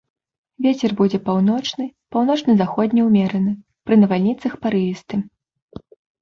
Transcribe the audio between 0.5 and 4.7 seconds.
Вецер будзе паўночны, паўночна-заходні ўмераны, пры навальніцах